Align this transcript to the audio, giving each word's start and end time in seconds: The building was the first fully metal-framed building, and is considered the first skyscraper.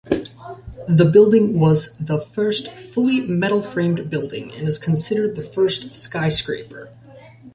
The 0.87 1.05
building 1.05 1.59
was 1.59 1.93
the 1.99 2.19
first 2.19 2.71
fully 2.73 3.19
metal-framed 3.21 4.09
building, 4.09 4.51
and 4.51 4.67
is 4.67 4.79
considered 4.79 5.35
the 5.35 5.43
first 5.43 5.93
skyscraper. 5.93 6.89